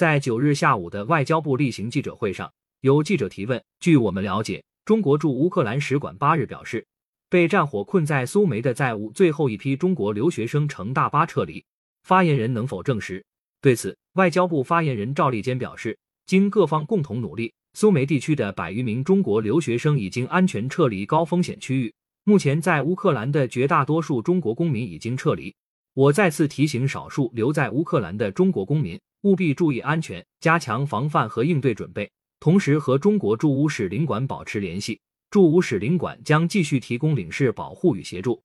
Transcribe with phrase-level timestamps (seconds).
[0.00, 2.50] 在九日下午的外交部例行记者会上，
[2.80, 6.86] 有记者提问：据我们了解，中国驻乌克兰使馆八日表示，
[7.28, 11.62] 被战火困在苏梅的在乌最后一批中国留学生乘大巴撤离，
[12.02, 13.22] 发言人能否证实？
[13.60, 21.92] 对此，外交部发言人赵立坚表示，经各方共同努力，苏梅地区的百余名中国留学生已经安全撤离高风险区域。
[22.24, 25.54] 目前在乌克兰的绝大多数中国公民已经撤离。
[25.92, 34.98] 我再次提醒少数留在乌克兰的中国公民，务必注意安全，加强防范和应对准备，同时和中国驻乌使领馆保持联系。
[35.30, 38.42] 驻乌使领馆将继续提供领事保护与协助。